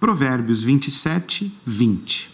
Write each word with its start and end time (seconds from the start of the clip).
Provérbios 0.00 0.62
27, 0.62 1.52
20. 1.66 2.30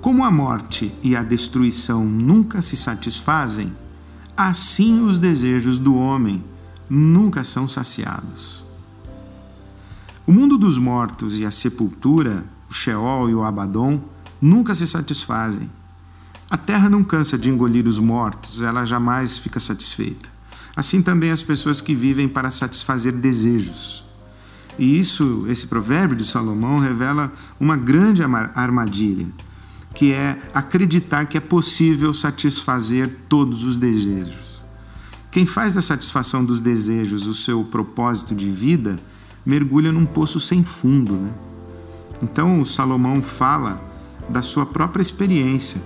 Como 0.00 0.22
a 0.22 0.30
morte 0.30 0.94
e 1.02 1.16
a 1.16 1.24
destruição 1.24 2.04
nunca 2.04 2.62
se 2.62 2.76
satisfazem, 2.76 3.72
assim 4.36 5.04
os 5.04 5.18
desejos 5.18 5.80
do 5.80 5.96
homem 5.96 6.44
nunca 6.88 7.42
são 7.42 7.68
saciados. 7.68 8.64
O 10.24 10.30
mundo 10.30 10.56
dos 10.56 10.78
mortos 10.78 11.40
e 11.40 11.44
a 11.44 11.50
sepultura, 11.50 12.44
o 12.70 12.72
Sheol 12.72 13.30
e 13.30 13.34
o 13.34 13.42
Abaddon, 13.42 14.00
nunca 14.40 14.76
se 14.76 14.86
satisfazem. 14.86 15.68
A 16.50 16.56
terra 16.56 16.88
não 16.88 17.02
cansa 17.02 17.36
de 17.36 17.50
engolir 17.50 17.86
os 17.88 17.98
mortos, 17.98 18.62
ela 18.62 18.84
jamais 18.84 19.36
fica 19.36 19.58
satisfeita. 19.58 20.28
Assim 20.76 21.02
também 21.02 21.30
as 21.30 21.42
pessoas 21.42 21.80
que 21.80 21.94
vivem 21.94 22.28
para 22.28 22.50
satisfazer 22.50 23.12
desejos. 23.12 24.04
E 24.78 24.98
isso, 24.98 25.46
esse 25.48 25.66
provérbio 25.66 26.16
de 26.16 26.24
Salomão 26.24 26.78
revela 26.78 27.32
uma 27.58 27.76
grande 27.76 28.22
armadilha 28.22 29.26
que 29.96 30.12
é 30.12 30.38
acreditar 30.52 31.24
que 31.24 31.38
é 31.38 31.40
possível 31.40 32.12
satisfazer 32.12 33.10
todos 33.30 33.64
os 33.64 33.78
desejos. 33.78 34.60
Quem 35.30 35.46
faz 35.46 35.72
da 35.72 35.80
satisfação 35.80 36.44
dos 36.44 36.60
desejos 36.60 37.26
o 37.26 37.34
seu 37.34 37.64
propósito 37.64 38.34
de 38.34 38.50
vida, 38.50 38.98
mergulha 39.44 39.90
num 39.90 40.04
poço 40.04 40.38
sem 40.38 40.62
fundo. 40.62 41.14
Né? 41.14 41.30
Então, 42.22 42.62
Salomão 42.64 43.22
fala 43.22 43.82
da 44.28 44.42
sua 44.42 44.66
própria 44.66 45.00
experiência. 45.00 45.80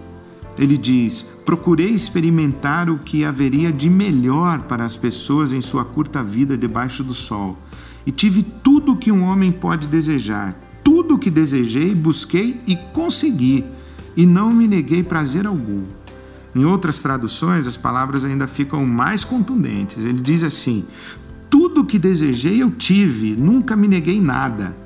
Ele 0.60 0.76
diz: 0.76 1.24
Procurei 1.46 1.88
experimentar 1.88 2.90
o 2.90 2.98
que 2.98 3.24
haveria 3.24 3.72
de 3.72 3.88
melhor 3.88 4.60
para 4.60 4.84
as 4.84 4.94
pessoas 4.94 5.54
em 5.54 5.62
sua 5.62 5.86
curta 5.86 6.22
vida 6.22 6.54
debaixo 6.54 7.02
do 7.02 7.14
sol, 7.14 7.58
e 8.06 8.12
tive 8.12 8.42
tudo 8.42 8.92
o 8.92 8.96
que 8.96 9.10
um 9.10 9.22
homem 9.22 9.50
pode 9.50 9.86
desejar. 9.86 10.54
Tudo 10.84 11.14
o 11.14 11.18
que 11.18 11.30
desejei, 11.30 11.94
busquei 11.94 12.60
e 12.66 12.76
consegui 12.76 13.64
e 14.16 14.26
não 14.26 14.52
me 14.52 14.68
neguei 14.68 15.02
prazer 15.02 15.46
algum. 15.46 15.84
Em 16.54 16.64
outras 16.64 17.00
traduções, 17.00 17.66
as 17.66 17.76
palavras 17.76 18.24
ainda 18.24 18.46
ficam 18.46 18.84
mais 18.84 19.24
contundentes. 19.24 20.04
Ele 20.04 20.20
diz 20.20 20.44
assim: 20.44 20.84
Tudo 21.48 21.86
que 21.86 21.98
desejei 21.98 22.62
eu 22.62 22.70
tive, 22.70 23.34
nunca 23.34 23.74
me 23.74 23.88
neguei 23.88 24.20
nada. 24.20 24.76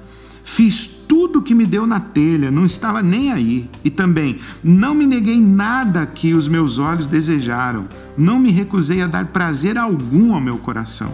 Fiz 0.44 0.93
tudo 1.34 1.42
que 1.42 1.54
me 1.54 1.66
deu 1.66 1.84
na 1.84 1.98
telha, 1.98 2.48
não 2.48 2.64
estava 2.64 3.02
nem 3.02 3.32
aí. 3.32 3.68
E 3.84 3.90
também, 3.90 4.38
não 4.62 4.94
me 4.94 5.04
neguei 5.04 5.40
nada 5.40 6.06
que 6.06 6.32
os 6.32 6.46
meus 6.46 6.78
olhos 6.78 7.08
desejaram, 7.08 7.88
não 8.16 8.38
me 8.38 8.52
recusei 8.52 9.02
a 9.02 9.08
dar 9.08 9.26
prazer 9.26 9.76
algum 9.76 10.32
ao 10.32 10.40
meu 10.40 10.58
coração. 10.58 11.12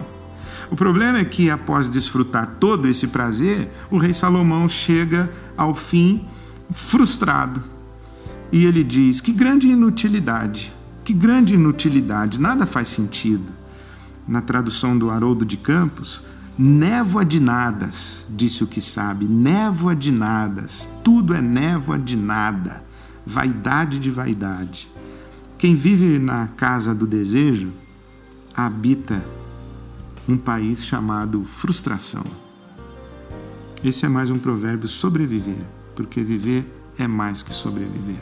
O 0.69 0.75
problema 0.75 1.17
é 1.17 1.25
que, 1.25 1.49
após 1.49 1.89
desfrutar 1.89 2.57
todo 2.59 2.87
esse 2.87 3.07
prazer, 3.07 3.71
o 3.89 3.97
rei 3.97 4.13
Salomão 4.13 4.69
chega 4.69 5.27
ao 5.57 5.73
fim 5.73 6.23
frustrado 6.69 7.63
e 8.51 8.63
ele 8.63 8.83
diz: 8.83 9.19
Que 9.21 9.33
grande 9.33 9.69
inutilidade, 9.69 10.71
que 11.03 11.13
grande 11.13 11.55
inutilidade, 11.55 12.39
nada 12.39 12.67
faz 12.67 12.89
sentido. 12.89 13.45
Na 14.27 14.39
tradução 14.39 14.95
do 14.95 15.09
Haroldo 15.09 15.43
de 15.43 15.57
Campos, 15.57 16.21
névoa 16.61 17.25
de 17.25 17.39
nadas, 17.39 18.23
disse 18.29 18.63
o 18.63 18.67
que 18.67 18.79
sabe, 18.79 19.25
névoa 19.25 19.95
de 19.95 20.11
nadas, 20.11 20.87
tudo 21.03 21.33
é 21.33 21.41
névoa 21.41 21.97
de 21.97 22.15
nada, 22.15 22.83
vaidade 23.25 23.97
de 23.97 24.11
vaidade. 24.11 24.87
Quem 25.57 25.75
vive 25.75 26.19
na 26.19 26.47
casa 26.47 26.93
do 26.93 27.07
desejo 27.07 27.71
habita 28.53 29.23
um 30.29 30.37
país 30.37 30.85
chamado 30.85 31.43
frustração. 31.45 32.23
Esse 33.83 34.05
é 34.05 34.09
mais 34.09 34.29
um 34.29 34.37
provérbio 34.37 34.87
sobreviver, 34.87 35.65
porque 35.95 36.21
viver 36.21 36.71
é 36.95 37.07
mais 37.07 37.41
que 37.41 37.55
sobreviver. 37.55 38.21